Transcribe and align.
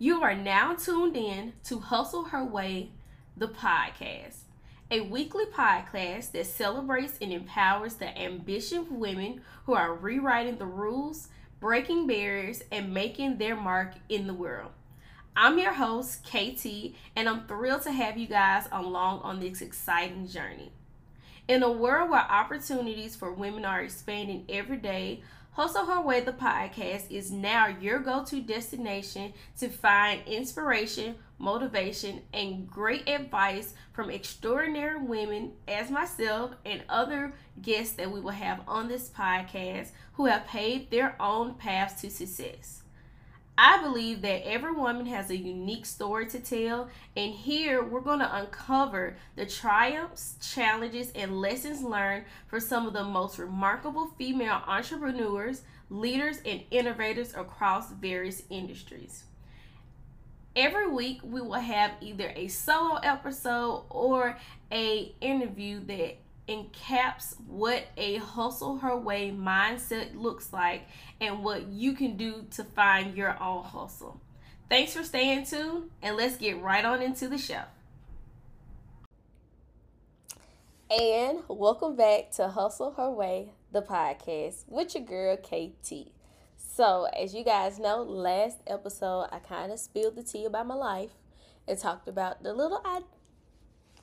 You 0.00 0.22
are 0.22 0.34
now 0.34 0.74
tuned 0.74 1.16
in 1.16 1.52
to 1.66 1.78
Hustle 1.78 2.24
Her 2.24 2.44
Way, 2.44 2.90
the 3.36 3.46
podcast, 3.46 4.38
a 4.90 5.02
weekly 5.02 5.44
podcast 5.46 6.32
that 6.32 6.46
celebrates 6.46 7.16
and 7.22 7.32
empowers 7.32 7.94
the 7.94 8.08
ambitious 8.18 8.88
women 8.90 9.42
who 9.66 9.74
are 9.74 9.94
rewriting 9.94 10.58
the 10.58 10.66
rules, 10.66 11.28
breaking 11.60 12.08
barriers, 12.08 12.64
and 12.72 12.92
making 12.92 13.38
their 13.38 13.54
mark 13.54 13.92
in 14.08 14.26
the 14.26 14.34
world. 14.34 14.72
I'm 15.36 15.60
your 15.60 15.74
host, 15.74 16.24
KT, 16.24 16.96
and 17.14 17.28
I'm 17.28 17.46
thrilled 17.46 17.82
to 17.82 17.92
have 17.92 18.18
you 18.18 18.26
guys 18.26 18.66
along 18.72 19.20
on 19.20 19.38
this 19.38 19.60
exciting 19.60 20.26
journey. 20.26 20.72
In 21.46 21.62
a 21.62 21.70
world 21.70 22.10
where 22.10 22.18
opportunities 22.20 23.14
for 23.14 23.32
women 23.32 23.64
are 23.64 23.82
expanding 23.82 24.44
every 24.48 24.78
day, 24.78 25.22
Hustle 25.54 25.86
Her 25.86 26.00
Way, 26.00 26.18
the 26.18 26.32
podcast, 26.32 27.12
is 27.12 27.30
now 27.30 27.68
your 27.68 28.00
go 28.00 28.24
to 28.24 28.40
destination 28.40 29.32
to 29.60 29.68
find 29.68 30.20
inspiration, 30.26 31.14
motivation, 31.38 32.22
and 32.32 32.68
great 32.68 33.08
advice 33.08 33.72
from 33.92 34.10
extraordinary 34.10 35.00
women 35.00 35.52
as 35.68 35.92
myself 35.92 36.50
and 36.66 36.82
other 36.88 37.34
guests 37.62 37.94
that 37.94 38.10
we 38.10 38.20
will 38.20 38.32
have 38.32 38.62
on 38.66 38.88
this 38.88 39.08
podcast 39.08 39.90
who 40.14 40.26
have 40.26 40.44
paved 40.48 40.90
their 40.90 41.14
own 41.22 41.54
paths 41.54 42.00
to 42.00 42.10
success. 42.10 42.83
I 43.56 43.80
believe 43.80 44.22
that 44.22 44.46
every 44.48 44.72
woman 44.72 45.06
has 45.06 45.30
a 45.30 45.36
unique 45.36 45.86
story 45.86 46.26
to 46.26 46.40
tell, 46.40 46.88
and 47.16 47.32
here 47.32 47.84
we're 47.84 48.00
going 48.00 48.18
to 48.18 48.36
uncover 48.36 49.16
the 49.36 49.46
triumphs, 49.46 50.34
challenges, 50.40 51.12
and 51.12 51.40
lessons 51.40 51.80
learned 51.82 52.24
for 52.48 52.58
some 52.58 52.84
of 52.86 52.94
the 52.94 53.04
most 53.04 53.38
remarkable 53.38 54.08
female 54.18 54.60
entrepreneurs, 54.66 55.62
leaders, 55.88 56.40
and 56.44 56.62
innovators 56.72 57.32
across 57.34 57.92
various 57.92 58.42
industries. 58.50 59.22
Every 60.56 60.88
week 60.88 61.20
we 61.22 61.40
will 61.40 61.52
have 61.52 61.92
either 62.00 62.32
a 62.34 62.48
solo 62.48 62.96
episode 62.96 63.84
or 63.88 64.36
a 64.72 65.14
interview 65.20 65.84
that 65.86 66.16
encaps 66.48 67.34
what 67.46 67.84
a 67.96 68.16
hustle 68.16 68.78
her 68.78 68.96
way 68.96 69.30
mindset 69.30 70.14
looks 70.20 70.52
like 70.52 70.82
and 71.20 71.42
what 71.42 71.66
you 71.68 71.94
can 71.94 72.16
do 72.16 72.44
to 72.50 72.64
find 72.64 73.16
your 73.16 73.40
own 73.42 73.64
hustle. 73.64 74.20
Thanks 74.68 74.94
for 74.94 75.04
staying 75.04 75.46
tuned, 75.46 75.90
and 76.02 76.16
let's 76.16 76.36
get 76.36 76.60
right 76.60 76.84
on 76.84 77.00
into 77.00 77.28
the 77.28 77.38
show. 77.38 77.62
And 80.90 81.40
welcome 81.48 81.96
back 81.96 82.30
to 82.32 82.48
Hustle 82.48 82.92
Her 82.92 83.10
Way, 83.10 83.50
the 83.72 83.82
podcast 83.82 84.64
with 84.68 84.94
your 84.94 85.04
girl 85.04 85.36
KT. 85.36 86.10
So, 86.56 87.06
as 87.18 87.34
you 87.34 87.44
guys 87.44 87.78
know, 87.78 88.02
last 88.02 88.58
episode 88.66 89.28
I 89.32 89.38
kind 89.38 89.72
of 89.72 89.78
spilled 89.78 90.16
the 90.16 90.22
tea 90.22 90.44
about 90.44 90.66
my 90.66 90.74
life 90.74 91.12
and 91.66 91.78
talked 91.78 92.08
about 92.08 92.42
the 92.42 92.52
little 92.52 92.80
I 92.84 93.00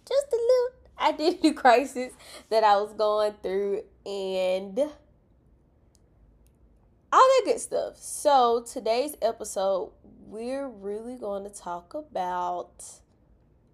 just 0.08 0.28
a 0.31 0.36
little 0.36 0.81
identity 1.02 1.52
crisis 1.52 2.13
that 2.49 2.63
I 2.63 2.77
was 2.77 2.94
going 2.94 3.33
through 3.41 3.83
and 4.05 4.80
all 7.11 7.19
that 7.19 7.41
good 7.45 7.59
stuff. 7.59 7.97
So, 7.97 8.63
today's 8.71 9.16
episode, 9.22 9.91
we're 10.27 10.67
really 10.67 11.16
going 11.16 11.44
to 11.44 11.49
talk 11.49 11.94
about 11.94 12.83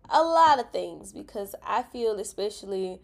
a 0.10 0.22
lot 0.22 0.60
of 0.60 0.72
things 0.72 1.12
because 1.12 1.54
I 1.66 1.84
feel, 1.84 2.20
especially 2.20 3.00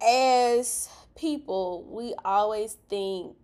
as 0.00 0.88
people, 1.16 1.86
we 1.88 2.14
always 2.24 2.76
think 2.88 3.36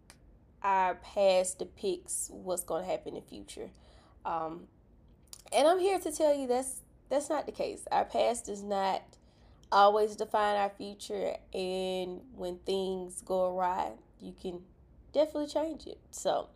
our 0.63 0.97
past 0.97 1.59
depicts 1.59 2.31
what's 2.33 2.65
going 2.65 2.85
to 2.85 2.91
happen 2.91 3.15
in 3.15 3.23
the 3.23 3.29
future. 3.29 3.71
Um, 4.25 4.65
and 5.53 5.67
I'm 5.69 5.79
here 5.79 5.99
to 5.99 6.13
tell 6.13 6.35
you 6.35 6.47
that's 6.47 6.83
that's 7.09 7.31
not 7.31 7.47
the 7.47 7.53
case. 7.53 7.87
Our 7.91 8.05
past 8.05 8.47
does 8.47 8.63
not 8.63 9.03
always 9.71 10.17
define 10.17 10.57
our 10.57 10.71
future, 10.71 11.37
and 11.53 12.21
when 12.35 12.59
things 12.59 13.23
go 13.23 13.55
awry, 13.55 13.93
you 14.21 14.35
can 14.41 14.61
definitely 15.13 15.49
change 15.49 15.87
it. 15.87 15.99
So, 16.11 16.49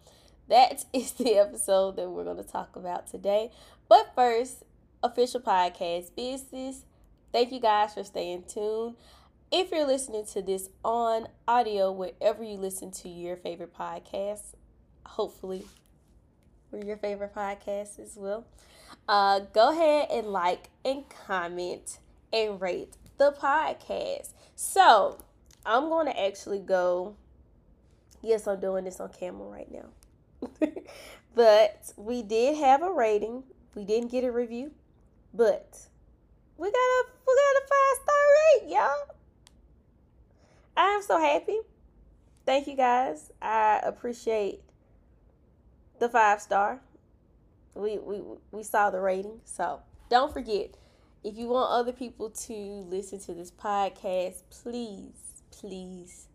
that 0.49 0.85
is 0.93 1.13
the 1.13 1.37
episode 1.37 1.97
that 1.97 2.11
we're 2.11 2.25
going 2.25 2.37
to 2.37 2.43
talk 2.43 2.77
about 2.77 3.07
today. 3.07 3.51
But 3.89 4.13
first, 4.15 4.65
official 5.03 5.41
podcast 5.41 6.15
business. 6.15 6.85
Thank 7.33 7.53
you 7.53 7.61
guys 7.61 7.95
for 7.95 8.05
staying 8.05 8.45
tuned. 8.49 8.97
If 9.51 9.71
you're 9.71 9.87
listening 9.87 10.25
to 10.33 10.43
this 10.43 10.71
on 10.85 11.29
audio, 11.47 11.93
wherever 11.93 12.43
you 12.43 12.57
listen 12.57 12.91
to 12.93 13.09
your 13.09 13.37
favorite 13.37 13.77
podcast, 13.77 14.55
hopefully 15.05 15.65
we're 16.71 16.85
your 16.85 16.97
favorite 16.97 17.35
podcast 17.35 17.99
as 17.99 18.17
well. 18.17 18.47
Uh, 19.13 19.41
go 19.53 19.73
ahead 19.73 20.09
and 20.11 20.29
like 20.29 20.71
and 20.87 21.05
comment 21.27 21.99
and 22.33 22.59
rate 22.63 22.97
the 23.19 23.31
podcast. 23.31 24.31
So 24.57 25.23
I'm 25.67 25.91
going 25.91 26.07
to 26.07 26.19
actually 26.19 26.61
go. 26.61 27.15
Yes, 28.23 28.47
I'm 28.47 28.59
doing 28.59 28.85
this 28.85 29.01
on 29.01 29.11
camera 29.11 29.47
right 29.47 29.71
now. 29.71 30.49
but 31.35 31.93
we 31.99 32.23
did 32.23 32.57
have 32.57 32.81
a 32.81 32.91
rating. 32.91 33.43
We 33.75 33.85
didn't 33.85 34.11
get 34.11 34.25
a 34.25 34.33
review, 34.33 34.71
but 35.35 35.79
we 36.57 36.71
got 36.71 36.79
a 36.79 37.05
we 37.27 37.35
got 37.35 37.63
a 37.63 37.69
five 37.69 38.03
star 38.03 38.25
rate, 38.63 38.73
y'all. 38.73 39.17
I 40.75 40.87
am 40.87 41.03
so 41.03 41.21
happy. 41.21 41.59
Thank 42.47 42.67
you 42.67 42.77
guys. 42.77 43.31
I 43.43 43.79
appreciate 43.85 44.63
the 45.99 46.09
five 46.09 46.41
star. 46.41 46.81
We 47.75 47.99
we 47.99 48.23
we 48.51 48.63
saw 48.63 48.91
the 48.91 49.01
rating, 49.01 49.41
so 49.45 49.81
don't 50.11 50.33
forget 50.33 50.77
if 51.25 51.37
you 51.37 51.47
want 51.49 51.71
other 51.71 51.93
people 51.93 52.31
to 52.31 52.53
listen 52.53 53.19
to 53.21 53.35
this 53.35 53.51
podcast, 53.51 54.43
please, 54.51 55.43
please 55.51 56.27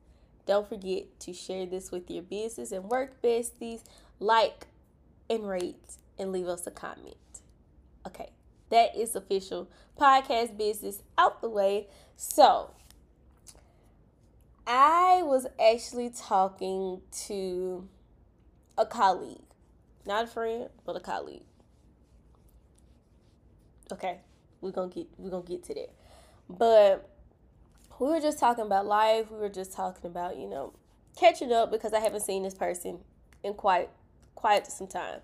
don't 0.45 0.67
forget 0.67 1.19
to 1.19 1.33
share 1.33 1.65
this 1.65 1.91
with 1.91 2.09
your 2.09 2.23
business 2.23 2.71
and 2.71 2.85
work 2.85 3.21
besties. 3.21 3.83
Like 4.19 4.67
and 5.29 5.47
rate 5.47 5.97
and 6.17 6.31
leave 6.31 6.47
us 6.47 6.65
a 6.67 6.71
comment. 6.71 7.15
Okay, 8.05 8.31
that 8.69 8.95
is 8.95 9.15
official 9.15 9.69
podcast 9.99 10.57
business 10.57 11.03
out 11.17 11.41
the 11.41 11.49
way. 11.49 11.87
So, 12.15 12.71
I 14.65 15.21
was 15.23 15.47
actually 15.59 16.09
talking 16.09 17.01
to 17.27 17.87
a 18.77 18.85
colleague, 18.85 19.46
not 20.07 20.23
a 20.23 20.27
friend, 20.27 20.69
but 20.85 20.95
a 20.95 20.99
colleague. 20.99 21.43
Okay, 23.91 24.19
we're 24.61 24.71
gonna 24.71 24.91
get 24.91 25.07
we're 25.17 25.29
gonna 25.29 25.45
get 25.45 25.63
to 25.65 25.73
that. 25.75 25.93
But 26.49 27.09
we 27.99 28.07
were 28.07 28.19
just 28.19 28.39
talking 28.39 28.65
about 28.65 28.85
life. 28.85 29.29
We 29.29 29.37
were 29.37 29.49
just 29.49 29.73
talking 29.73 30.09
about 30.09 30.37
you 30.37 30.47
know 30.47 30.73
catching 31.17 31.51
up 31.51 31.71
because 31.71 31.93
I 31.93 31.99
haven't 31.99 32.21
seen 32.21 32.43
this 32.43 32.53
person 32.53 32.99
in 33.43 33.53
quite 33.53 33.89
quite 34.35 34.65
some 34.67 34.87
time. 34.87 35.19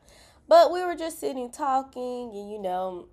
But 0.47 0.71
we 0.71 0.83
were 0.83 0.95
just 0.95 1.19
sitting 1.19 1.49
talking, 1.49 2.31
and 2.33 2.51
you 2.51 2.59
know, 2.59 3.07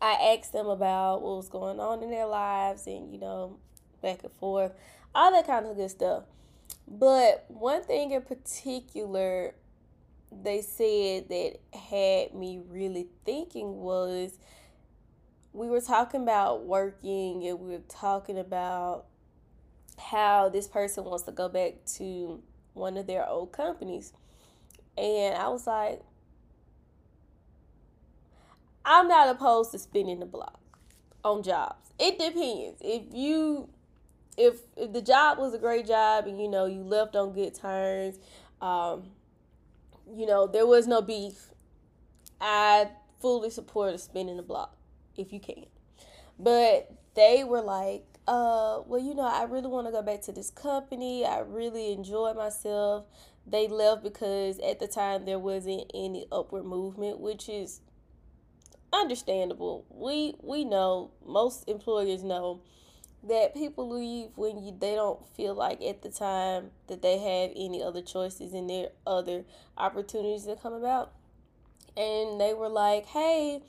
I 0.00 0.36
asked 0.36 0.52
them 0.52 0.68
about 0.68 1.22
what 1.22 1.36
was 1.36 1.48
going 1.48 1.80
on 1.80 2.02
in 2.02 2.10
their 2.10 2.26
lives, 2.26 2.86
and 2.86 3.12
you 3.12 3.18
know, 3.18 3.58
back 4.02 4.22
and 4.22 4.32
forth, 4.32 4.72
all 5.14 5.32
that 5.32 5.46
kind 5.46 5.66
of 5.66 5.76
good 5.76 5.90
stuff. 5.90 6.24
But 6.86 7.44
one 7.48 7.82
thing 7.82 8.12
in 8.12 8.22
particular 8.22 9.54
they 10.30 10.62
said 10.62 11.28
that 11.28 11.58
had 11.72 12.34
me 12.34 12.60
really 12.68 13.06
thinking 13.24 13.76
was 13.76 14.38
we 15.52 15.68
were 15.68 15.80
talking 15.80 16.22
about 16.22 16.64
working 16.64 17.46
and 17.46 17.58
we 17.60 17.72
were 17.72 17.82
talking 17.88 18.38
about 18.38 19.06
how 19.98 20.48
this 20.48 20.66
person 20.66 21.04
wants 21.04 21.24
to 21.24 21.32
go 21.32 21.48
back 21.48 21.74
to 21.86 22.42
one 22.74 22.96
of 22.96 23.06
their 23.06 23.26
old 23.26 23.52
companies. 23.52 24.12
And 24.98 25.34
I 25.34 25.48
was 25.48 25.66
like, 25.66 26.00
I'm 28.84 29.08
not 29.08 29.28
opposed 29.28 29.72
to 29.72 29.78
spinning 29.78 30.20
the 30.20 30.26
block 30.26 30.60
on 31.24 31.42
jobs. 31.42 31.90
It 31.98 32.18
depends. 32.18 32.80
If 32.80 33.02
you 33.12 33.68
if 34.36 34.60
if 34.76 34.92
the 34.92 35.00
job 35.00 35.38
was 35.38 35.54
a 35.54 35.58
great 35.58 35.86
job 35.86 36.26
and 36.26 36.40
you 36.40 36.48
know 36.48 36.66
you 36.66 36.82
left 36.82 37.16
on 37.16 37.32
good 37.32 37.54
terms, 37.54 38.18
um, 38.60 39.04
you 40.14 40.26
know, 40.26 40.46
there 40.46 40.66
was 40.66 40.86
no 40.86 41.02
beef, 41.02 41.50
I 42.40 42.88
fully 43.20 43.50
support 43.50 43.98
spinning 44.00 44.36
the 44.36 44.42
block 44.42 44.76
if 45.16 45.32
you 45.32 45.40
can. 45.40 45.66
But 46.38 46.90
they 47.14 47.44
were 47.44 47.62
like, 47.62 48.04
uh, 48.28 48.80
well, 48.86 49.00
you 49.00 49.14
know, 49.14 49.26
I 49.26 49.44
really 49.44 49.68
want 49.68 49.86
to 49.86 49.92
go 49.92 50.02
back 50.02 50.22
to 50.22 50.32
this 50.32 50.50
company. 50.50 51.24
I 51.24 51.40
really 51.40 51.92
enjoy 51.92 52.34
myself. 52.34 53.06
They 53.46 53.68
left 53.68 54.02
because 54.02 54.58
at 54.58 54.80
the 54.80 54.88
time 54.88 55.24
there 55.24 55.38
wasn't 55.38 55.90
any 55.94 56.26
upward 56.32 56.64
movement, 56.64 57.20
which 57.20 57.48
is 57.48 57.80
understandable. 58.92 59.84
We 59.88 60.34
we 60.42 60.64
know 60.64 61.12
most 61.24 61.68
employers 61.68 62.24
know 62.24 62.62
that 63.28 63.54
people 63.54 63.88
leave 63.90 64.30
when 64.36 64.62
you 64.62 64.72
they 64.78 64.94
don't 64.94 65.26
feel 65.36 65.54
like 65.54 65.82
at 65.82 66.02
the 66.02 66.10
time 66.10 66.70
that 66.88 67.02
they 67.02 67.18
have 67.18 67.50
any 67.56 67.82
other 67.82 68.02
choices 68.02 68.52
and 68.54 68.70
there 68.70 68.90
other 69.06 69.44
opportunities 69.76 70.44
that 70.46 70.62
come 70.62 70.72
about. 70.72 71.12
and 71.96 72.40
they 72.40 72.52
were 72.54 72.68
like, 72.68 73.06
"Hey, 73.06 73.62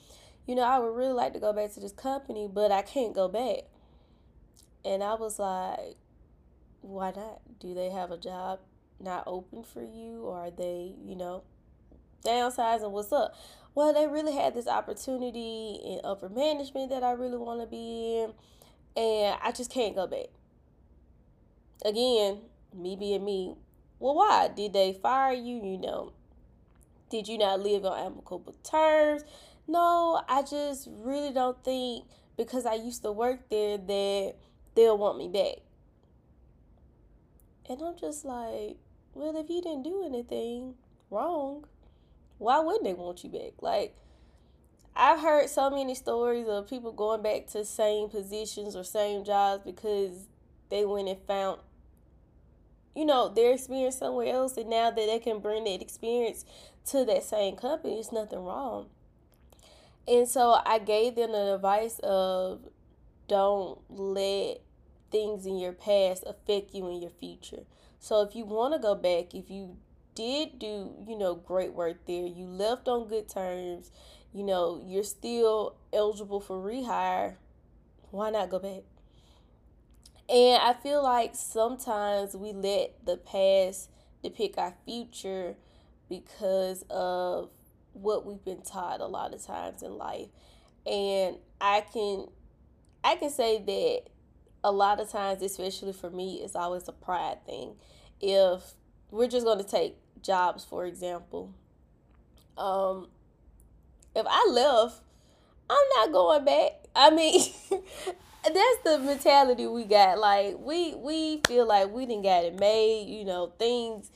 you 0.45 0.56
know, 0.56 0.63
I 0.63 0.80
would 0.80 0.95
really 0.95 1.13
like 1.13 1.33
to 1.33 1.39
go 1.39 1.54
back 1.54 1.74
to 1.74 1.80
this 1.80 1.92
company, 1.94 2.48
but 2.51 2.71
I 2.71 2.81
can't 2.81 3.13
go 3.13 3.27
back." 3.27 3.63
And 4.86 5.04
I 5.04 5.13
was 5.15 5.39
like, 5.39 5.98
"Why 6.81 7.12
not? 7.12 7.42
Do 7.60 7.74
they 7.74 7.89
have 7.89 8.12
a 8.12 8.18
job 8.18 8.60
not 9.00 9.24
open 9.27 9.63
for 9.63 9.83
you, 9.83 10.24
or 10.25 10.38
are 10.38 10.51
they, 10.51 10.95
you 11.03 11.15
know, 11.15 11.44
downsizing? 12.25 12.92
What's 12.92 13.12
up?" 13.12 13.33
Well, 13.75 13.94
they 13.94 14.07
really 14.07 14.33
had 14.33 14.56
this 14.56 14.68
opportunity 14.68 15.80
in 15.83 16.01
upper 16.03 16.30
management 16.30 16.89
that 16.89 17.03
I 17.03 17.12
really 17.12 17.38
want 17.38 17.62
to 17.62 17.68
be 17.68 18.19
in, 18.19 18.33
and 18.97 19.38
I 19.44 19.51
just 19.51 19.71
can't 19.71 19.95
go 19.95 20.07
back. 20.07 20.27
Again, 21.85 22.39
me 22.75 22.95
being 22.95 23.23
me. 23.23 23.55
Well, 23.99 24.15
why 24.15 24.49
did 24.53 24.73
they 24.73 24.94
fire 24.94 25.33
you? 25.33 25.63
You 25.63 25.77
know, 25.77 26.13
did 27.09 27.27
you 27.27 27.38
not 27.38 27.59
live 27.61 27.85
on 27.85 28.07
amicable 28.07 28.55
terms? 28.63 29.23
No, 29.67 30.21
I 30.27 30.41
just 30.41 30.88
really 30.91 31.31
don't 31.31 31.63
think 31.63 32.05
because 32.38 32.65
I 32.65 32.73
used 32.73 33.03
to 33.03 33.11
work 33.11 33.49
there 33.49 33.77
that 33.77 34.35
they'll 34.75 34.97
want 34.97 35.17
me 35.17 35.27
back. 35.27 35.63
And 37.69 37.81
I'm 37.81 37.97
just 37.97 38.25
like, 38.25 38.77
well, 39.13 39.38
if 39.38 39.50
you 39.50 39.61
didn't 39.61 39.83
do 39.83 40.03
anything 40.05 40.73
wrong, 41.11 41.65
why 42.39 42.59
wouldn't 42.59 42.83
they 42.83 42.93
want 42.93 43.23
you 43.23 43.29
back? 43.29 43.53
Like, 43.61 43.95
I've 44.97 45.19
heard 45.19 45.49
so 45.49 45.69
many 45.69 45.94
stories 45.95 46.47
of 46.47 46.67
people 46.67 46.91
going 46.91 47.21
back 47.21 47.47
to 47.47 47.63
same 47.63 48.09
positions 48.09 48.75
or 48.75 48.83
same 48.83 49.23
jobs 49.23 49.63
because 49.63 50.27
they 50.69 50.85
went 50.85 51.07
and 51.07 51.19
found 51.27 51.59
you 52.97 53.05
know, 53.05 53.29
their 53.29 53.51
experience 53.51 53.95
somewhere 53.95 54.33
else, 54.33 54.57
and 54.57 54.71
now 54.71 54.89
that 54.89 54.95
they 54.95 55.19
can 55.19 55.38
bring 55.38 55.65
that 55.65 55.83
experience 55.83 56.44
to 56.83 57.05
that 57.05 57.23
same 57.23 57.55
company, 57.55 57.99
it's 57.99 58.11
nothing 58.11 58.39
wrong. 58.39 58.88
And 60.07 60.27
so 60.27 60.59
I 60.65 60.79
gave 60.79 61.13
them 61.13 61.31
the 61.31 61.53
advice 61.53 62.00
of 62.00 62.61
don't 63.27 63.79
let 63.88 64.61
things 65.11 65.45
in 65.45 65.59
your 65.59 65.73
past 65.73 66.23
affect 66.25 66.73
you 66.73 66.89
in 66.89 67.00
your 67.00 67.11
future. 67.11 67.65
So 68.00 68.23
if 68.23 68.35
you 68.35 68.45
want 68.45 68.73
to 68.73 68.79
go 68.79 68.95
back, 68.95 69.35
if 69.35 69.51
you 69.51 69.77
did 70.15 70.57
do, 70.57 70.95
you 71.07 71.15
know, 71.15 71.35
great 71.35 71.73
work 71.73 71.97
there, 72.07 72.25
you 72.25 72.45
left 72.45 72.88
on 72.88 73.07
good 73.07 73.29
terms, 73.29 73.91
you 74.33 74.44
know, 74.44 74.81
you're 74.85 75.03
still 75.03 75.75
eligible 75.94 76.39
for 76.39 76.57
rehire, 76.57 77.35
why 78.12 78.29
not 78.29 78.50
go 78.50 78.59
back? 78.59 78.83
And 80.29 80.62
I 80.62 80.74
feel 80.74 81.01
like 81.01 81.35
sometimes 81.35 82.35
we 82.35 82.51
let 82.51 83.06
the 83.06 83.18
past 83.18 83.89
depict 84.21 84.57
our 84.57 84.74
future 84.85 85.56
because 86.09 86.83
of 86.89 87.50
what 87.94 88.25
we've 88.25 88.44
been 88.44 88.62
taught 88.62 89.00
a 89.00 89.06
lot 89.06 89.33
of 89.33 89.45
times 89.45 89.83
in 89.83 89.97
life. 89.97 90.27
And 90.85 91.38
I 91.59 91.81
can 91.81 92.27
I 93.03 93.15
can 93.15 93.29
say 93.29 93.62
that 93.62 94.09
a 94.63 94.71
lot 94.71 95.00
of 95.00 95.09
times, 95.09 95.41
especially 95.41 95.94
for 95.94 96.09
me, 96.09 96.41
it's 96.44 96.56
always 96.56 96.88
a 96.88 96.91
pride 96.91 97.45
thing. 97.45 97.75
If 98.19 98.74
we're 99.12 99.27
just 99.27 99.45
going 99.45 99.59
to 99.59 99.69
take 99.69 99.95
jobs 100.21 100.65
for 100.65 100.85
example, 100.85 101.53
um, 102.57 103.07
if 104.17 104.25
I 104.27 104.49
left, 104.51 105.01
I'm 105.69 105.77
not 105.95 106.11
going 106.11 106.45
back. 106.45 106.71
I 106.95 107.11
mean, 107.11 107.41
that's 108.43 108.77
the 108.83 108.99
mentality 109.03 109.67
we 109.67 109.85
got. 109.85 110.17
Like 110.17 110.55
we 110.59 110.95
we 110.95 111.41
feel 111.47 111.67
like 111.67 111.91
we 111.91 112.05
didn't 112.05 112.23
got 112.23 112.43
it 112.43 112.59
made. 112.59 113.07
You 113.07 113.25
know, 113.25 113.53
things 113.59 114.11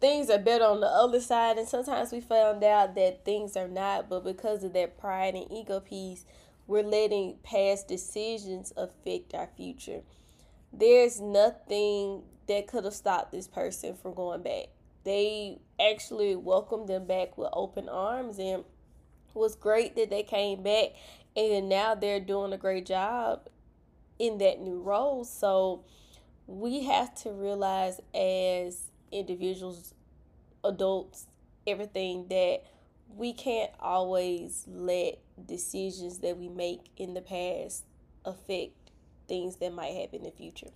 things 0.00 0.30
are 0.30 0.38
better 0.38 0.64
on 0.64 0.80
the 0.80 0.86
other 0.86 1.20
side, 1.20 1.58
and 1.58 1.68
sometimes 1.68 2.12
we 2.12 2.20
found 2.20 2.64
out 2.64 2.94
that 2.94 3.24
things 3.24 3.56
are 3.56 3.68
not. 3.68 4.08
But 4.08 4.24
because 4.24 4.64
of 4.64 4.72
that 4.72 4.98
pride 4.98 5.34
and 5.34 5.50
ego 5.52 5.80
piece, 5.80 6.24
we're 6.66 6.82
letting 6.82 7.36
past 7.42 7.88
decisions 7.88 8.72
affect 8.76 9.34
our 9.34 9.48
future. 9.56 10.02
There's 10.72 11.20
nothing 11.20 12.22
that 12.48 12.66
could 12.66 12.84
have 12.84 12.94
stopped 12.94 13.32
this 13.32 13.48
person 13.48 13.94
from 13.94 14.14
going 14.14 14.42
back. 14.42 14.66
They 15.04 15.58
actually 15.80 16.34
welcomed 16.34 16.88
them 16.88 17.06
back 17.06 17.38
with 17.38 17.48
open 17.52 17.88
arms 17.88 18.38
and 18.38 18.64
was 19.36 19.54
great 19.54 19.94
that 19.96 20.10
they 20.10 20.22
came 20.22 20.62
back 20.62 20.90
and 21.36 21.68
now 21.68 21.94
they're 21.94 22.20
doing 22.20 22.52
a 22.52 22.58
great 22.58 22.86
job 22.86 23.48
in 24.18 24.38
that 24.38 24.60
new 24.60 24.80
role. 24.80 25.24
So 25.24 25.84
we 26.46 26.84
have 26.84 27.14
to 27.22 27.30
realize 27.30 28.00
as 28.14 28.90
individuals, 29.12 29.94
adults, 30.64 31.26
everything 31.66 32.26
that 32.28 32.62
we 33.14 33.32
can't 33.32 33.70
always 33.80 34.64
let 34.68 35.18
decisions 35.44 36.18
that 36.18 36.38
we 36.38 36.48
make 36.48 36.90
in 36.96 37.14
the 37.14 37.20
past 37.20 37.84
affect 38.24 38.72
things 39.28 39.56
that 39.56 39.72
might 39.72 39.94
happen 39.94 40.20
in 40.20 40.24
the 40.24 40.30
future. 40.30 40.70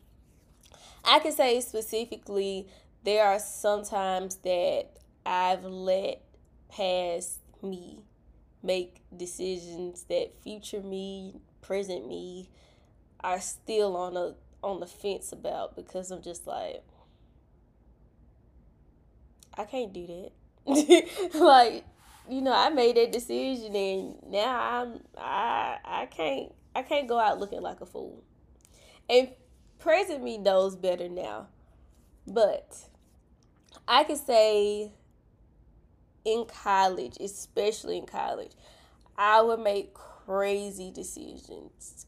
I 1.04 1.18
can 1.20 1.32
say 1.32 1.60
specifically, 1.60 2.68
there 3.04 3.24
are 3.24 3.38
some 3.38 3.84
times 3.84 4.36
that 4.36 4.88
I've 5.24 5.64
let 5.64 6.20
past 6.68 7.40
me 7.62 8.04
make 8.62 9.02
decisions 9.16 10.04
that 10.04 10.32
future 10.42 10.80
me, 10.80 11.40
present 11.62 12.06
me 12.06 12.48
are 13.22 13.40
still 13.40 13.96
on 13.96 14.16
a 14.16 14.34
on 14.62 14.80
the 14.80 14.86
fence 14.86 15.32
about 15.32 15.74
because 15.76 16.10
I'm 16.10 16.22
just 16.22 16.46
like 16.46 16.82
I 19.56 19.64
can't 19.64 19.92
do 19.92 20.06
that. 20.06 21.30
like, 21.34 21.84
you 22.28 22.40
know, 22.40 22.54
I 22.54 22.70
made 22.70 22.96
that 22.96 23.12
decision 23.12 23.74
and 23.74 24.16
now 24.28 24.82
I'm 24.82 25.00
I 25.18 25.76
I 25.84 26.06
can't 26.06 26.52
I 26.74 26.82
can't 26.82 27.08
go 27.08 27.18
out 27.18 27.40
looking 27.40 27.60
like 27.60 27.80
a 27.80 27.86
fool. 27.86 28.22
And 29.08 29.30
present 29.78 30.22
me 30.22 30.38
knows 30.38 30.76
better 30.76 31.08
now. 31.08 31.48
But 32.26 32.76
I 33.88 34.04
could 34.04 34.18
say 34.18 34.92
in 36.24 36.44
college, 36.46 37.16
especially 37.20 37.98
in 37.98 38.06
college, 38.06 38.52
I 39.16 39.42
would 39.42 39.60
make 39.60 39.94
crazy 39.94 40.90
decisions. 40.90 42.06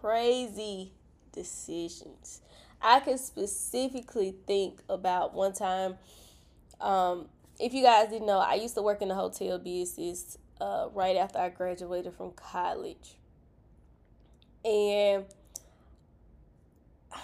Crazy 0.00 0.92
decisions. 1.32 2.42
I 2.80 3.00
can 3.00 3.18
specifically 3.18 4.34
think 4.46 4.82
about 4.88 5.34
one 5.34 5.52
time. 5.52 5.96
Um, 6.80 7.28
if 7.60 7.72
you 7.72 7.82
guys 7.82 8.08
didn't 8.08 8.26
know, 8.26 8.38
I 8.38 8.54
used 8.54 8.74
to 8.74 8.82
work 8.82 9.02
in 9.02 9.08
the 9.08 9.14
hotel 9.14 9.58
business 9.58 10.36
uh, 10.60 10.88
right 10.92 11.16
after 11.16 11.38
I 11.38 11.48
graduated 11.48 12.14
from 12.14 12.32
college. 12.32 13.16
And 14.64 15.24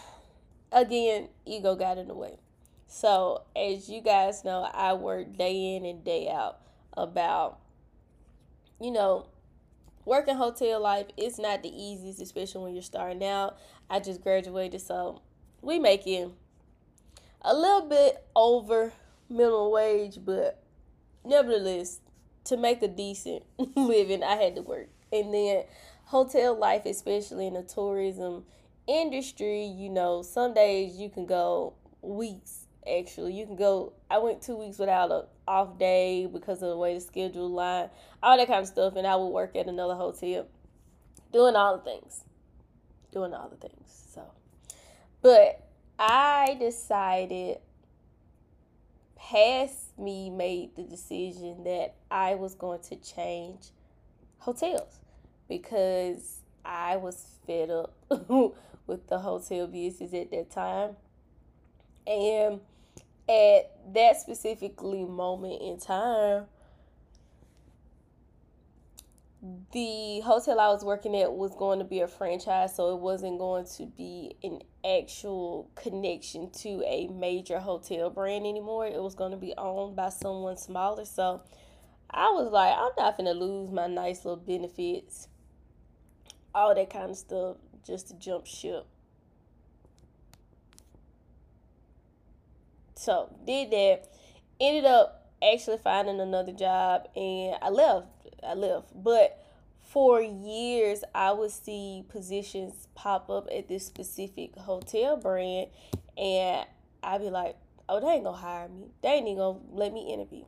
again, 0.73 1.29
ego 1.45 1.75
got 1.75 1.99
in 1.99 2.09
the 2.09 2.15
way. 2.15 2.39
So, 2.91 3.43
as 3.55 3.91
you 3.91 4.01
guys 4.01 4.45
know, 4.45 4.63
I 4.73 4.95
work 4.95 5.37
day 5.37 5.77
in 5.77 5.85
and 5.85 6.03
day 6.03 6.27
out 6.31 6.59
about, 6.95 7.59
you 8.81 8.91
know, 8.91 9.27
working 10.07 10.37
hotel 10.37 10.81
life. 10.81 11.07
It's 11.19 11.39
not 11.39 11.63
the 11.63 11.69
easiest, 11.69 12.19
especially 12.19 12.65
when 12.65 12.73
you're 12.73 12.83
starting 12.83 13.23
out. 13.23 13.59
I 13.91 14.01
just 14.01 14.23
graduated, 14.23 14.81
so 14.81 15.21
we 15.61 15.79
making 15.79 16.33
a 17.43 17.55
little 17.55 17.87
bit 17.87 18.25
over 18.35 18.95
minimum 19.29 19.71
wage, 19.71 20.19
but 20.25 20.63
nevertheless, 21.27 22.01
to 22.45 22.57
make 22.57 22.83
a 22.83 22.89
decent 22.89 23.45
living, 23.77 24.23
I 24.23 24.37
had 24.37 24.57
to 24.57 24.63
work. 24.63 24.89
And 25.13 25.35
then 25.35 25.65
hotel 26.07 26.59
life, 26.59 26.87
especially 26.87 27.49
in 27.49 27.55
the 27.55 27.63
tourism 27.63 28.47
industry, 28.87 29.65
you 29.65 29.91
know, 29.91 30.23
some 30.23 30.55
days 30.55 30.97
you 30.97 31.11
can 31.11 31.27
go 31.27 31.75
weeks 32.01 32.65
actually. 32.89 33.35
You 33.35 33.47
can 33.47 33.57
go 33.57 33.93
I 34.11 34.19
went 34.19 34.43
two 34.43 34.57
weeks 34.57 34.79
without 34.79 35.11
a 35.11 35.27
off 35.47 35.79
day 35.79 36.27
because 36.27 36.63
of 36.63 36.69
the 36.69 36.77
way 36.77 36.95
the 36.95 37.01
schedule 37.01 37.51
line, 37.51 37.89
all 38.23 38.37
that 38.37 38.47
kind 38.47 38.61
of 38.61 38.67
stuff, 38.67 38.97
and 38.97 39.07
I 39.07 39.17
would 39.17 39.29
work 39.29 39.57
at 39.57 39.67
another 39.67 39.95
hotel. 39.95 40.47
Doing 41.33 41.57
all 41.57 41.77
the 41.77 41.85
things. 41.85 42.25
Doing 43.13 43.35
all 43.35 43.49
the 43.49 43.57
things. 43.57 44.11
So 44.15 44.23
but 45.23 45.67
I 45.99 46.57
decided 46.61 47.59
past 49.17 49.99
me 49.99 50.31
made 50.31 50.77
the 50.77 50.85
decision 50.85 51.65
that 51.65 51.95
I 52.11 52.37
was 52.37 52.55
going 52.55 52.81
to 52.83 52.97
change 52.97 53.71
hotels 54.39 55.01
because 55.49 56.41
I 56.65 56.97
was 56.97 57.27
fed 57.47 57.71
up 57.71 57.95
with 58.87 59.07
the 59.09 59.19
hotel 59.19 59.67
business 59.67 60.15
at 60.15 60.31
that 60.31 60.51
time. 60.51 60.97
And 62.07 62.61
at 63.29 63.95
that 63.95 64.21
specifically 64.21 65.05
moment 65.05 65.61
in 65.63 65.79
time, 65.79 66.47
the 69.73 70.21
hotel 70.21 70.59
I 70.59 70.69
was 70.69 70.85
working 70.85 71.17
at 71.17 71.33
was 71.33 71.55
going 71.55 71.79
to 71.79 71.85
be 71.85 72.01
a 72.01 72.09
franchise, 72.09 72.75
so 72.75 72.95
it 72.95 73.01
wasn't 73.01 73.39
going 73.39 73.67
to 73.77 73.87
be 73.87 74.37
an 74.43 74.63
actual 74.85 75.71
connection 75.77 76.51
to 76.51 76.83
a 76.87 77.07
major 77.09 77.61
hotel 77.61 78.11
brand 78.11 78.47
anymore. 78.47 78.87
It 78.87 79.01
was 79.01 79.15
going 79.15 79.31
to 79.31 79.37
be 79.37 79.55
owned 79.57 79.95
by 79.95 80.09
someone 80.09 80.57
smaller. 80.57 81.05
So 81.05 81.43
I 82.11 82.31
was 82.31 82.51
like, 82.51 82.75
I'm 82.75 82.91
not 82.97 83.17
gonna 83.17 83.35
lose 83.35 83.71
my 83.71 83.87
nice 83.87 84.25
little 84.25 84.43
benefits, 84.43 85.29
all 86.55 86.75
that 86.75 86.91
kind 86.91 87.11
of 87.11 87.17
stuff, 87.17 87.57
just 87.87 88.09
to 88.09 88.15
jump 88.15 88.47
ship. 88.47 88.87
So 92.99 93.35
did 93.47 93.71
that. 93.71 94.09
Ended 94.61 94.85
up 94.85 95.31
actually 95.43 95.79
finding 95.79 96.21
another 96.21 96.53
job, 96.53 97.09
and 97.15 97.57
I 97.63 97.69
left. 97.71 98.09
I 98.43 98.55
left, 98.55 98.89
but 98.95 99.45
for 99.81 100.21
years 100.21 101.03
I 101.15 101.33
would 101.33 101.51
see 101.51 102.05
positions 102.09 102.89
pop 102.95 103.31
up 103.31 103.49
at 103.57 103.69
this 103.69 103.87
specific 103.87 104.57
hotel 104.57 105.17
brand, 105.17 105.69
and 106.17 106.67
I'd 107.03 107.21
be 107.21 107.31
like, 107.31 107.57
"Oh, 107.89 108.01
they 108.01 108.09
ain't 108.09 108.25
gonna 108.25 108.37
hire 108.37 108.69
me. 108.69 108.91
They 109.03 109.11
ain't 109.11 109.27
even 109.27 109.39
gonna 109.39 109.59
let 109.73 109.93
me 109.93 110.13
interview." 110.13 110.45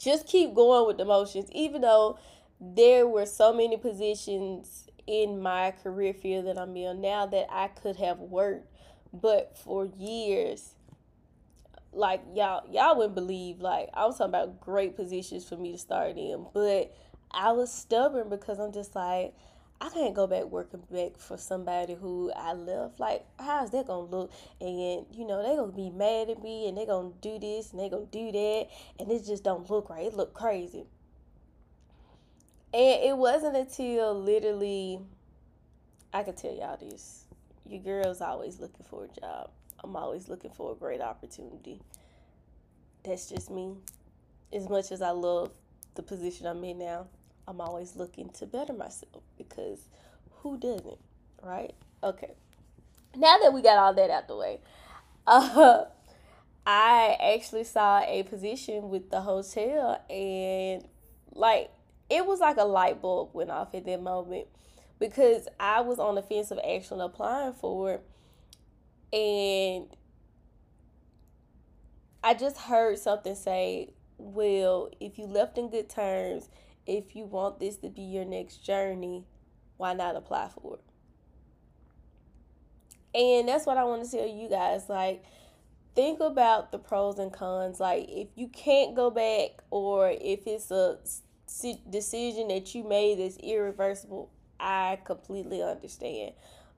just 0.00 0.26
keep 0.26 0.54
going 0.54 0.86
with 0.86 0.96
the 0.96 1.04
motions, 1.04 1.50
even 1.52 1.82
though 1.82 2.18
there 2.58 3.06
were 3.06 3.26
so 3.26 3.52
many 3.52 3.76
positions 3.76 4.86
in 5.06 5.40
my 5.40 5.72
career 5.82 6.14
field 6.14 6.46
that 6.46 6.58
I'm 6.58 6.76
in 6.76 7.00
now 7.00 7.26
that 7.26 7.46
I 7.50 7.68
could 7.68 7.96
have 7.96 8.18
worked. 8.18 8.66
But 9.12 9.56
for 9.58 9.84
years, 9.98 10.74
like 11.92 12.22
y'all, 12.34 12.62
y'all 12.70 12.96
wouldn't 12.96 13.14
believe, 13.14 13.60
like 13.60 13.88
I 13.94 14.06
was 14.06 14.18
talking 14.18 14.30
about 14.30 14.60
great 14.60 14.96
positions 14.96 15.48
for 15.48 15.56
me 15.56 15.72
to 15.72 15.78
start 15.78 16.16
in, 16.16 16.46
but 16.52 16.94
I 17.30 17.52
was 17.52 17.72
stubborn 17.72 18.28
because 18.28 18.58
I'm 18.58 18.72
just 18.72 18.94
like, 18.94 19.34
I 19.82 19.88
can't 19.88 20.14
go 20.14 20.26
back 20.26 20.44
working 20.44 20.82
back 20.90 21.16
for 21.16 21.38
somebody 21.38 21.94
who 21.94 22.30
I 22.36 22.52
love. 22.52 22.92
Like, 22.98 23.24
how 23.38 23.64
is 23.64 23.70
that 23.70 23.86
gonna 23.86 24.10
look? 24.10 24.30
And 24.60 25.06
you 25.10 25.26
know, 25.26 25.42
they 25.42 25.56
gonna 25.56 25.72
be 25.72 25.90
mad 25.90 26.28
at 26.28 26.42
me 26.42 26.68
and 26.68 26.76
they 26.76 26.84
gonna 26.84 27.12
do 27.22 27.38
this 27.38 27.72
and 27.72 27.80
they 27.80 27.88
gonna 27.88 28.06
do 28.06 28.30
that 28.30 28.68
and 28.98 29.10
it 29.10 29.24
just 29.24 29.42
don't 29.42 29.68
look 29.70 29.88
right. 29.88 30.06
It 30.06 30.14
look 30.14 30.34
crazy. 30.34 30.84
And 32.72 33.02
it 33.02 33.16
wasn't 33.16 33.56
until 33.56 34.14
literally 34.14 35.00
I 36.12 36.24
could 36.24 36.36
tell 36.36 36.54
y'all 36.54 36.76
this. 36.76 37.24
Your 37.66 37.80
girl's 37.80 38.20
always 38.20 38.60
looking 38.60 38.84
for 38.88 39.04
a 39.04 39.20
job. 39.20 39.50
I'm 39.82 39.96
always 39.96 40.28
looking 40.28 40.50
for 40.50 40.72
a 40.72 40.74
great 40.74 41.00
opportunity. 41.00 41.80
That's 43.04 43.28
just 43.28 43.50
me. 43.50 43.76
As 44.52 44.68
much 44.68 44.92
as 44.92 45.00
I 45.00 45.10
love 45.10 45.52
the 45.94 46.02
position 46.02 46.46
I'm 46.46 46.62
in 46.64 46.78
now, 46.78 47.06
I'm 47.46 47.60
always 47.60 47.96
looking 47.96 48.28
to 48.30 48.46
better 48.46 48.72
myself 48.72 49.22
because 49.36 49.88
who 50.42 50.58
doesn't, 50.58 50.98
right? 51.42 51.74
Okay. 52.02 52.32
Now 53.16 53.38
that 53.42 53.52
we 53.52 53.62
got 53.62 53.78
all 53.78 53.94
that 53.94 54.10
out 54.10 54.28
the 54.28 54.36
way, 54.36 54.60
uh, 55.26 55.84
I 56.66 57.16
actually 57.34 57.64
saw 57.64 58.00
a 58.00 58.22
position 58.24 58.90
with 58.90 59.10
the 59.10 59.22
hotel 59.22 60.00
and 60.10 60.86
like 61.32 61.70
it 62.10 62.26
was 62.26 62.40
like 62.40 62.56
a 62.58 62.64
light 62.64 63.00
bulb 63.00 63.30
went 63.32 63.50
off 63.50 63.74
at 63.74 63.86
that 63.86 64.02
moment 64.02 64.46
because 64.98 65.48
I 65.58 65.80
was 65.80 65.98
on 65.98 66.16
the 66.16 66.22
fence 66.22 66.50
of 66.50 66.58
actually 66.58 67.04
applying 67.04 67.54
for 67.54 67.92
it 67.94 68.06
and 69.12 69.86
I 72.22 72.34
just 72.34 72.58
heard 72.58 72.98
something 72.98 73.34
say, 73.34 73.94
well, 74.18 74.90
if 75.00 75.18
you 75.18 75.26
left 75.26 75.58
in 75.58 75.70
good 75.70 75.88
terms 75.88 76.48
if 76.86 77.14
you 77.14 77.24
want 77.24 77.60
this 77.60 77.76
to 77.76 77.88
be 77.88 78.02
your 78.02 78.24
next 78.24 78.64
journey, 78.64 79.24
why 79.76 79.94
not 79.94 80.16
apply 80.16 80.48
for 80.48 80.78
it? 80.78 80.80
And 83.18 83.48
that's 83.48 83.66
what 83.66 83.76
I 83.76 83.84
want 83.84 84.04
to 84.04 84.10
tell 84.10 84.26
you 84.26 84.48
guys. 84.48 84.88
Like, 84.88 85.24
think 85.94 86.20
about 86.20 86.72
the 86.72 86.78
pros 86.78 87.18
and 87.18 87.32
cons. 87.32 87.80
Like, 87.80 88.06
if 88.08 88.28
you 88.34 88.48
can't 88.48 88.94
go 88.94 89.10
back, 89.10 89.62
or 89.70 90.10
if 90.10 90.46
it's 90.46 90.70
a 90.70 90.98
decision 91.88 92.48
that 92.48 92.74
you 92.74 92.84
made 92.84 93.18
that's 93.18 93.36
irreversible, 93.36 94.30
I 94.58 94.98
completely 95.04 95.62
understand. 95.62 96.32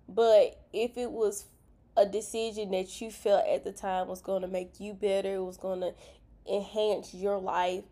But 0.09 0.61
if 0.73 0.97
it 0.97 1.11
was 1.11 1.47
a 1.97 2.07
decision 2.07 2.71
that 2.71 3.01
you 3.01 3.11
felt 3.11 3.47
at 3.47 3.65
the 3.65 3.73
time 3.73 4.09
was 4.09 4.23
going 4.23 4.43
to 4.43 4.49
make 4.49 4.81
you 4.81 4.95
better, 4.95 5.43
was 5.43 5.57
going 5.57 5.81
to 5.81 5.95
enhance 6.51 7.15
your 7.15 7.39
life, 7.39 7.85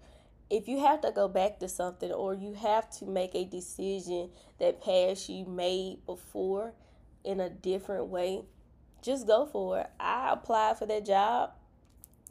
if 0.51 0.67
you 0.67 0.81
have 0.81 1.01
to 1.03 1.13
go 1.13 1.29
back 1.29 1.61
to 1.61 1.69
something 1.69 2.11
or 2.11 2.35
you 2.35 2.55
have 2.55 2.91
to 2.99 3.07
make 3.07 3.35
a 3.35 3.45
decision 3.45 4.31
that 4.59 4.83
past 4.83 5.29
you 5.29 5.47
made 5.47 6.05
before 6.07 6.73
in 7.25 7.39
a 7.39 7.49
different 7.49 8.07
way, 8.07 8.43
just 9.03 9.27
go 9.27 9.47
for 9.47 9.81
it. 9.81 9.91
I 10.01 10.33
applied 10.33 10.79
for 10.79 10.87
that 10.87 11.07
job 11.07 11.53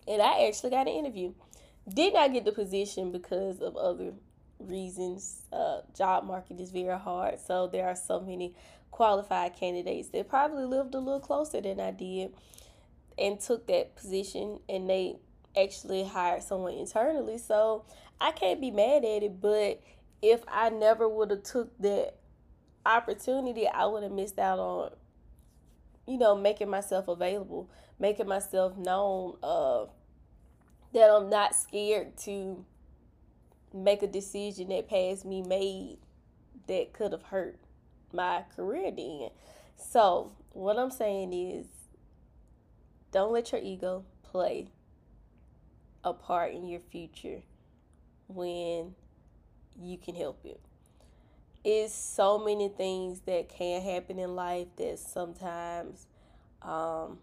and 0.08 0.22
I 0.22 0.48
actually 0.48 0.72
got 0.72 0.88
an 0.88 0.94
interview. 0.94 1.34
Did 1.88 2.14
not 2.14 2.34
get 2.34 2.46
the 2.46 2.52
position 2.52 3.12
because 3.12 3.62
of 3.62 3.78
other 3.78 4.12
reasons. 4.60 5.44
Uh, 5.52 5.82
job 5.98 6.26
market 6.26 6.60
is 6.60 6.72
very 6.72 7.00
hard, 7.00 7.40
so 7.40 7.68
there 7.68 7.88
are 7.88 7.96
so 7.96 8.20
many 8.20 8.54
qualified 8.92 9.56
candidates 9.56 10.10
that 10.10 10.30
probably 10.30 10.66
lived 10.66 10.96
a 10.96 11.00
little 11.00 11.20
closer 11.20 11.62
than 11.62 11.80
I 11.80 11.92
did 11.92 12.34
and 13.18 13.40
took 13.40 13.68
that 13.68 13.96
position 13.96 14.60
and 14.68 14.90
they 14.90 15.18
actually 15.58 16.04
hired 16.04 16.44
someone 16.44 16.74
internally. 16.74 17.38
So 17.38 17.86
I 18.20 18.32
can't 18.32 18.62
be 18.62 18.72
mad 18.72 19.06
at 19.06 19.24
it, 19.24 19.42
but 19.42 19.82
if 20.22 20.42
I 20.48 20.70
never 20.70 21.08
would 21.08 21.32
have 21.32 21.44
took 21.44 21.78
that 21.80 22.16
opportunity, 22.86 23.68
I 23.68 23.86
would 23.86 24.04
have 24.04 24.12
missed 24.12 24.40
out 24.40 24.60
on 24.60 24.92
you 26.10 26.18
know, 26.18 26.36
making 26.36 26.70
myself 26.70 27.08
available, 27.08 27.70
making 28.00 28.28
myself 28.28 28.76
known 28.78 29.38
uh 29.44 29.86
that 30.92 31.10
I'm 31.12 31.30
not 31.30 31.54
scared 31.54 32.18
to 32.24 32.66
make 33.72 34.02
a 34.02 34.08
decision 34.08 34.70
that 34.70 34.90
past 34.90 35.24
me 35.24 35.44
made 35.44 36.00
that 36.68 36.94
could 36.94 37.12
have 37.12 37.22
hurt 37.22 37.60
my 38.14 38.44
career 38.56 38.92
then. 38.92 39.30
So, 39.78 40.32
what 40.54 40.78
I'm 40.78 40.92
saying 40.92 41.34
is 41.34 41.66
don't 43.12 43.32
let 43.32 43.52
your 43.52 43.62
ego 43.62 44.04
play 44.24 44.68
a 46.04 46.14
part 46.14 46.54
in 46.54 46.68
your 46.68 46.80
future 46.80 47.42
when 48.28 48.96
you 49.82 49.98
can 49.98 50.16
help 50.16 50.46
it. 50.46 50.60
It's 51.64 51.94
so 51.94 52.38
many 52.38 52.70
things 52.70 53.22
that 53.22 53.50
can 53.50 53.82
happen 53.82 54.18
in 54.20 54.36
life 54.36 54.68
that 54.78 55.00
sometimes 55.00 56.08
um, 56.62 57.20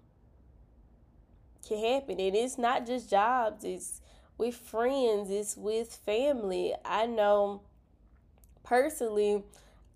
can 1.66 1.78
happen. 1.78 2.20
And 2.20 2.34
it's 2.36 2.58
not 2.58 2.86
just 2.86 3.08
jobs, 3.08 3.64
it's 3.64 4.00
with 4.36 4.54
friends, 4.54 5.30
it's 5.30 5.56
with 5.56 5.94
family. 6.04 6.74
I 6.84 7.06
know 7.06 7.62
personally, 8.62 9.42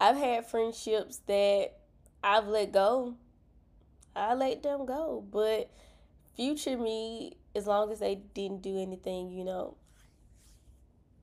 I've 0.01 0.17
had 0.17 0.47
friendships 0.47 1.19
that 1.27 1.73
I've 2.25 2.47
let 2.47 2.73
go. 2.73 3.17
I 4.17 4.35
let 4.35 4.63
them 4.63 4.87
go. 4.87 5.25
But 5.31 5.71
future 6.35 6.79
me, 6.79 7.37
as 7.55 7.67
long 7.67 7.93
as 7.93 8.01
they 8.01 8.17
didn't 8.35 8.63
do 8.63 8.81
anything, 8.81 9.31
you 9.31 9.45
know, 9.45 9.77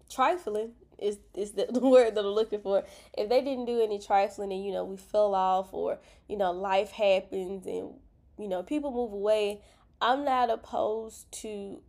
trifling 0.10 0.72
is 1.00 1.18
is 1.34 1.52
the, 1.52 1.68
word 1.80 2.16
that 2.16 2.22
I'm 2.22 2.28
looking 2.28 2.62
for. 2.62 2.84
If 3.18 3.30
they 3.30 3.42
didn't 3.42 3.66
do 3.66 3.82
any 3.82 4.00
trifling 4.00 4.52
and 4.52 4.64
you 4.64 4.72
know 4.72 4.86
we 4.86 4.98
fell 4.98 5.34
off 5.34 5.74
or 5.74 6.00
you 6.28 6.38
know 6.38 6.52
life 6.52 6.92
happens 6.92 7.66
and 7.66 7.94
you 8.38 8.48
know 8.48 8.64
people 8.64 8.92
move 8.92 9.12
away, 9.12 9.62
I'm 10.02 10.24
not 10.24 10.50
opposed 10.52 11.32
to 11.44 11.82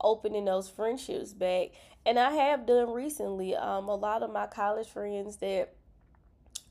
opening 0.00 0.44
those 0.44 0.68
friendships 0.68 1.32
back. 1.32 1.68
And 2.04 2.18
I 2.18 2.30
have 2.32 2.66
done 2.66 2.92
recently. 2.92 3.56
Um, 3.56 3.88
a 3.88 3.94
lot 3.94 4.22
of 4.22 4.32
my 4.32 4.46
college 4.46 4.88
friends 4.88 5.38
that 5.38 5.75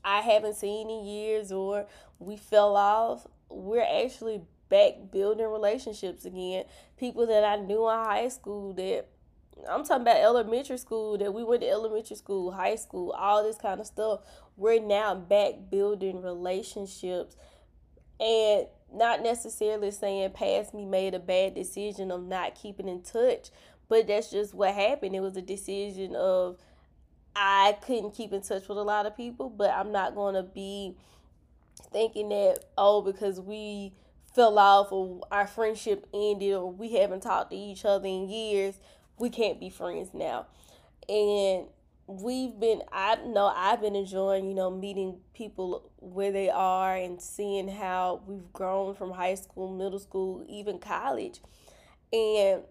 I 0.06 0.20
haven't 0.20 0.54
seen 0.54 0.88
in 0.88 1.04
years 1.04 1.50
or 1.50 1.86
we 2.20 2.36
fell 2.36 2.76
off, 2.76 3.26
we're 3.50 3.82
actually 3.82 4.40
back 4.68 4.94
building 5.12 5.46
relationships 5.46 6.24
again. 6.24 6.64
People 6.96 7.26
that 7.26 7.42
I 7.42 7.56
knew 7.56 7.88
in 7.88 7.96
high 7.96 8.28
school 8.28 8.72
that 8.74 9.06
I'm 9.68 9.84
talking 9.84 10.02
about 10.02 10.18
elementary 10.18 10.78
school 10.78 11.18
that 11.18 11.34
we 11.34 11.42
went 11.42 11.62
to 11.62 11.68
elementary 11.68 12.16
school, 12.16 12.52
high 12.52 12.76
school, 12.76 13.10
all 13.10 13.42
this 13.42 13.58
kind 13.58 13.80
of 13.80 13.86
stuff. 13.86 14.20
We're 14.56 14.80
now 14.80 15.16
back 15.16 15.54
building 15.70 16.22
relationships 16.22 17.34
and 18.20 18.66
not 18.94 19.24
necessarily 19.24 19.90
saying 19.90 20.30
past 20.30 20.72
me 20.72 20.84
made 20.84 21.14
a 21.14 21.18
bad 21.18 21.54
decision 21.54 22.12
of 22.12 22.22
not 22.22 22.54
keeping 22.54 22.88
in 22.88 23.02
touch, 23.02 23.50
but 23.88 24.06
that's 24.06 24.30
just 24.30 24.54
what 24.54 24.72
happened. 24.72 25.16
It 25.16 25.20
was 25.20 25.36
a 25.36 25.42
decision 25.42 26.14
of 26.14 26.58
I 27.38 27.76
couldn't 27.82 28.14
keep 28.14 28.32
in 28.32 28.40
touch 28.40 28.66
with 28.66 28.78
a 28.78 28.82
lot 28.82 29.04
of 29.04 29.16
people, 29.16 29.50
but 29.50 29.70
I'm 29.70 29.92
not 29.92 30.14
going 30.14 30.34
to 30.34 30.42
be 30.42 30.96
thinking 31.92 32.30
that 32.30 32.64
oh 32.78 33.02
because 33.02 33.38
we 33.38 33.92
fell 34.34 34.58
off 34.58 34.90
or 34.90 35.20
our 35.30 35.46
friendship 35.46 36.06
ended 36.14 36.54
or 36.54 36.72
we 36.72 36.94
haven't 36.94 37.20
talked 37.20 37.50
to 37.50 37.56
each 37.56 37.84
other 37.84 38.08
in 38.08 38.28
years 38.28 38.76
we 39.18 39.30
can't 39.30 39.60
be 39.60 39.70
friends 39.70 40.10
now. 40.12 40.46
And 41.08 41.66
we've 42.06 42.58
been 42.58 42.82
I 42.92 43.16
know 43.16 43.52
I've 43.54 43.80
been 43.80 43.96
enjoying, 43.96 44.48
you 44.48 44.54
know, 44.54 44.70
meeting 44.70 45.18
people 45.34 45.90
where 45.98 46.32
they 46.32 46.50
are 46.50 46.94
and 46.96 47.20
seeing 47.20 47.68
how 47.68 48.22
we've 48.26 48.52
grown 48.52 48.94
from 48.94 49.12
high 49.12 49.34
school, 49.34 49.72
middle 49.72 49.98
school, 49.98 50.44
even 50.48 50.78
college. 50.78 51.40
And 52.12 52.62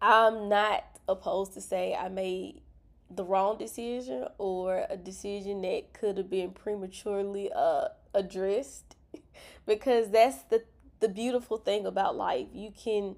I'm 0.00 0.48
not 0.48 0.84
opposed 1.08 1.54
to 1.54 1.60
say 1.60 1.94
I 1.94 2.08
made 2.08 2.62
the 3.10 3.24
wrong 3.24 3.58
decision 3.58 4.26
or 4.38 4.86
a 4.88 4.96
decision 4.96 5.62
that 5.62 5.92
could 5.92 6.16
have 6.16 6.30
been 6.30 6.50
prematurely 6.52 7.50
uh, 7.54 7.88
addressed 8.14 8.96
because 9.66 10.10
that's 10.10 10.42
the 10.44 10.62
the 11.00 11.08
beautiful 11.08 11.56
thing 11.56 11.86
about 11.86 12.14
life. 12.14 12.46
You 12.52 12.72
can 12.72 13.16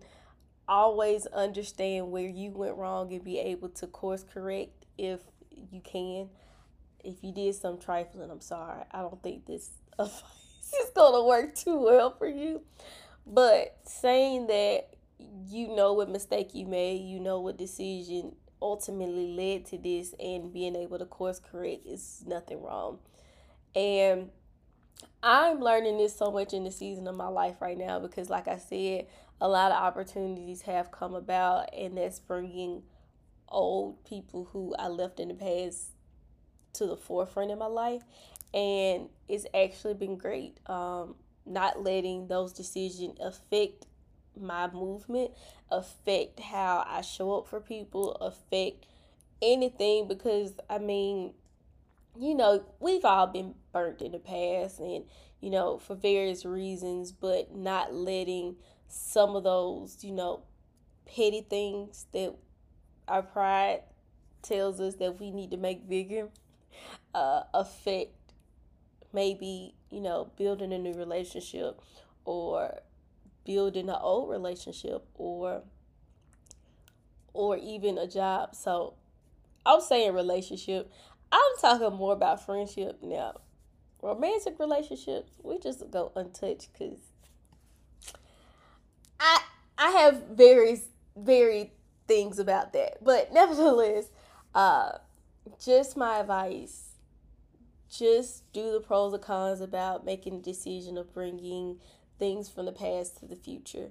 always 0.68 1.26
understand 1.26 2.10
where 2.10 2.28
you 2.28 2.52
went 2.52 2.76
wrong 2.76 3.12
and 3.12 3.24
be 3.24 3.38
able 3.38 3.68
to 3.70 3.86
course 3.88 4.24
correct 4.24 4.86
if 4.96 5.20
you 5.50 5.80
can. 5.80 6.28
If 7.04 7.16
you 7.22 7.32
did 7.32 7.56
some 7.56 7.78
trifling, 7.78 8.30
I'm 8.30 8.40
sorry. 8.40 8.84
I 8.92 9.00
don't 9.00 9.20
think 9.22 9.46
this 9.46 9.70
advice 9.98 10.22
is 10.62 10.90
to 10.94 11.24
work 11.26 11.56
too 11.56 11.78
well 11.78 12.14
for 12.16 12.28
you. 12.28 12.62
But 13.26 13.78
saying 13.84 14.46
that 14.46 14.94
you 15.48 15.68
know 15.74 15.92
what 15.92 16.08
mistake 16.08 16.54
you 16.54 16.66
made, 16.66 17.02
you 17.02 17.20
know 17.20 17.40
what 17.40 17.58
decision 17.58 18.34
ultimately 18.62 19.34
led 19.34 19.66
to 19.66 19.78
this, 19.78 20.14
and 20.20 20.52
being 20.52 20.76
able 20.76 20.98
to 20.98 21.04
course 21.04 21.40
correct 21.40 21.86
is 21.86 22.22
nothing 22.26 22.62
wrong. 22.62 23.00
And 23.74 24.30
I'm 25.22 25.60
learning 25.60 25.98
this 25.98 26.16
so 26.16 26.30
much 26.30 26.52
in 26.52 26.64
the 26.64 26.70
season 26.70 27.06
of 27.08 27.16
my 27.16 27.28
life 27.28 27.60
right 27.60 27.76
now 27.76 27.98
because, 27.98 28.30
like 28.30 28.48
I 28.48 28.58
said, 28.58 29.06
a 29.40 29.48
lot 29.48 29.72
of 29.72 29.78
opportunities 29.78 30.62
have 30.62 30.90
come 30.90 31.14
about, 31.14 31.74
and 31.74 31.96
that's 31.96 32.20
bringing 32.20 32.82
old 33.48 34.04
people 34.04 34.48
who 34.52 34.74
I 34.78 34.88
left 34.88 35.20
in 35.20 35.28
the 35.28 35.34
past 35.34 35.90
to 36.74 36.86
the 36.86 36.96
forefront 36.96 37.50
in 37.50 37.58
my 37.58 37.66
life. 37.66 38.02
And 38.54 39.08
it's 39.28 39.46
actually 39.54 39.94
been 39.94 40.16
great. 40.16 40.58
Um, 40.66 41.16
not 41.44 41.82
letting 41.82 42.28
those 42.28 42.52
decisions 42.52 43.18
affect 43.20 43.86
my 44.40 44.70
movement, 44.70 45.32
affect 45.70 46.40
how 46.40 46.84
I 46.86 47.00
show 47.02 47.38
up 47.38 47.48
for 47.48 47.60
people, 47.60 48.12
affect 48.16 48.86
anything 49.40 50.08
because 50.08 50.54
I 50.70 50.78
mean, 50.78 51.34
you 52.18 52.34
know, 52.34 52.64
we've 52.80 53.04
all 53.04 53.26
been 53.26 53.54
burnt 53.72 54.02
in 54.02 54.12
the 54.12 54.18
past 54.18 54.78
and, 54.80 55.04
you 55.40 55.50
know, 55.50 55.78
for 55.78 55.94
various 55.94 56.44
reasons, 56.44 57.12
but 57.12 57.54
not 57.54 57.94
letting 57.94 58.56
some 58.88 59.34
of 59.34 59.44
those, 59.44 60.04
you 60.04 60.12
know, 60.12 60.42
petty 61.06 61.40
things 61.48 62.06
that 62.12 62.34
our 63.08 63.22
pride 63.22 63.80
tells 64.42 64.80
us 64.80 64.96
that 64.96 65.18
we 65.18 65.30
need 65.30 65.50
to 65.50 65.56
make 65.56 65.88
bigger 65.88 66.28
uh, 67.14 67.42
affect 67.54 68.12
maybe, 69.12 69.74
you 69.90 70.00
know, 70.00 70.30
building 70.36 70.72
a 70.72 70.78
new 70.78 70.94
relationship 70.94 71.80
or 72.24 72.78
building 73.44 73.88
an 73.88 73.96
old 74.00 74.30
relationship 74.30 75.06
or 75.14 75.62
or 77.34 77.56
even 77.56 77.98
a 77.98 78.06
job. 78.06 78.54
So 78.54 78.94
I'm 79.64 79.80
saying 79.80 80.14
relationship. 80.14 80.90
I'm 81.30 81.40
talking 81.60 81.96
more 81.96 82.12
about 82.12 82.44
friendship 82.44 82.98
now. 83.02 83.40
Romantic 84.02 84.58
relationships, 84.58 85.32
we 85.42 85.58
just 85.58 85.88
go 85.90 86.12
untouched 86.16 86.70
because 86.72 86.98
I 89.18 89.40
I 89.78 89.90
have 89.90 90.22
various 90.32 90.82
very 91.16 91.72
things 92.08 92.38
about 92.38 92.72
that. 92.72 93.02
But 93.02 93.32
nevertheless, 93.32 94.10
uh, 94.54 94.98
just 95.64 95.96
my 95.96 96.18
advice. 96.18 96.88
Just 97.90 98.50
do 98.52 98.72
the 98.72 98.80
pros 98.80 99.12
and 99.12 99.22
cons 99.22 99.60
about 99.60 100.04
making 100.04 100.36
a 100.36 100.40
decision 100.40 100.96
of 100.96 101.12
bringing 101.12 101.78
things 102.22 102.48
from 102.48 102.66
the 102.66 102.72
past 102.72 103.18
to 103.18 103.26
the 103.26 103.34
future. 103.34 103.88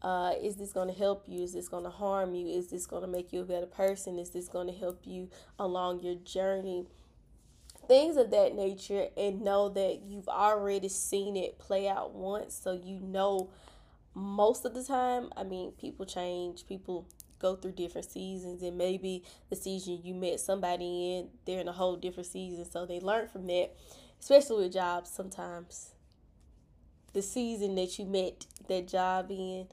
Uh, 0.00 0.32
is 0.42 0.56
this 0.56 0.72
going 0.72 0.88
to 0.88 0.94
help 0.94 1.24
you? 1.28 1.42
Is 1.42 1.52
this 1.52 1.68
going 1.68 1.84
to 1.84 1.90
harm 1.90 2.34
you? 2.34 2.46
Is 2.46 2.68
this 2.68 2.86
going 2.86 3.02
to 3.02 3.08
make 3.08 3.30
you 3.30 3.42
a 3.42 3.44
better 3.44 3.66
person? 3.66 4.18
Is 4.18 4.30
this 4.30 4.48
going 4.48 4.68
to 4.68 4.72
help 4.72 5.02
you 5.04 5.28
along 5.58 6.00
your 6.00 6.14
journey? 6.14 6.86
Things 7.86 8.16
of 8.16 8.30
that 8.30 8.54
nature, 8.54 9.08
and 9.18 9.42
know 9.42 9.68
that 9.68 10.00
you've 10.06 10.28
already 10.28 10.88
seen 10.88 11.36
it 11.36 11.58
play 11.58 11.86
out 11.86 12.14
once, 12.14 12.54
so 12.54 12.72
you 12.72 13.00
know 13.00 13.50
most 14.14 14.64
of 14.64 14.72
the 14.72 14.82
time. 14.82 15.28
I 15.36 15.42
mean, 15.42 15.72
people 15.72 16.06
change, 16.06 16.66
people 16.66 17.06
go 17.38 17.54
through 17.54 17.72
different 17.72 18.10
seasons, 18.10 18.62
and 18.62 18.78
maybe 18.78 19.24
the 19.50 19.56
season 19.56 20.00
you 20.02 20.14
met 20.14 20.40
somebody 20.40 21.18
in, 21.18 21.28
they're 21.44 21.60
in 21.60 21.68
a 21.68 21.72
whole 21.72 21.96
different 21.96 22.28
season, 22.28 22.64
so 22.64 22.86
they 22.86 23.00
learn 23.00 23.28
from 23.28 23.46
that, 23.48 23.72
especially 24.18 24.64
with 24.64 24.72
jobs 24.72 25.10
sometimes 25.10 25.90
the 27.14 27.22
season 27.22 27.76
that 27.76 27.98
you 27.98 28.04
met 28.04 28.44
that 28.68 28.86
job 28.86 29.30
in, 29.30 29.66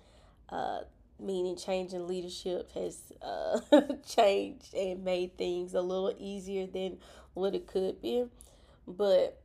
uh, 0.49 0.81
meaning 1.19 1.57
changing 1.57 2.07
leadership 2.07 2.71
has 2.73 3.11
uh, 3.21 3.59
changed 4.07 4.73
and 4.73 5.03
made 5.03 5.37
things 5.37 5.73
a 5.73 5.81
little 5.81 6.15
easier 6.17 6.65
than 6.67 6.97
what 7.33 7.53
it 7.53 7.67
could 7.67 8.01
be. 8.01 8.25
But 8.87 9.41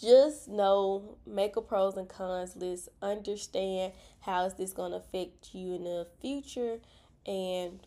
just 0.00 0.48
know, 0.48 1.16
make 1.26 1.56
a 1.56 1.60
pros 1.60 1.96
and 1.96 2.08
cons 2.08 2.56
list, 2.56 2.88
understand 3.02 3.92
how 4.20 4.44
is 4.44 4.54
this 4.54 4.72
going 4.72 4.92
to 4.92 4.98
affect 4.98 5.54
you 5.54 5.74
in 5.74 5.84
the 5.84 6.06
future, 6.20 6.78
and 7.26 7.80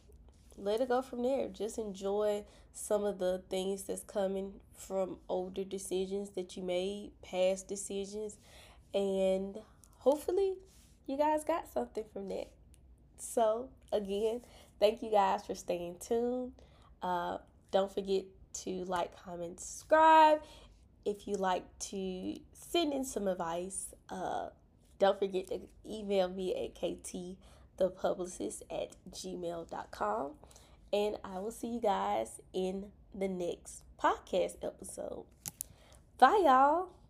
let 0.57 0.81
it 0.81 0.89
go 0.89 1.01
from 1.01 1.23
there. 1.23 1.47
Just 1.47 1.77
enjoy 1.77 2.43
some 2.73 3.03
of 3.03 3.19
the 3.19 3.41
things 3.49 3.83
that's 3.83 4.03
coming 4.03 4.53
from 4.75 5.17
older 5.29 5.63
decisions 5.63 6.31
that 6.31 6.57
you 6.57 6.63
made, 6.63 7.11
past 7.21 7.67
decisions, 7.67 8.37
and 8.93 9.57
hopefully, 9.99 10.55
you 11.07 11.17
guys 11.17 11.43
got 11.43 11.71
something 11.71 12.03
from 12.11 12.29
that. 12.29 12.49
So, 13.17 13.69
again, 13.91 14.41
thank 14.79 15.03
you 15.03 15.11
guys 15.11 15.45
for 15.45 15.55
staying 15.55 15.97
tuned. 15.99 16.53
Uh, 17.01 17.37
don't 17.71 17.93
forget 17.93 18.25
to 18.63 18.83
like, 18.85 19.15
comment, 19.23 19.59
subscribe. 19.59 20.41
If 21.05 21.27
you 21.27 21.35
like 21.35 21.63
to 21.89 22.37
send 22.53 22.93
in 22.93 23.05
some 23.05 23.27
advice, 23.27 23.93
uh, 24.09 24.49
don't 24.99 25.17
forget 25.17 25.47
to 25.47 25.61
email 25.89 26.29
me 26.29 26.53
at 26.55 26.75
ktthepublicist 26.75 28.61
at 28.69 28.95
gmail.com. 29.11 30.31
And 30.93 31.17
I 31.23 31.39
will 31.39 31.51
see 31.51 31.67
you 31.67 31.81
guys 31.81 32.41
in 32.53 32.87
the 33.15 33.27
next 33.27 33.83
podcast 34.01 34.57
episode. 34.63 35.25
Bye, 36.17 36.41
y'all. 36.43 37.00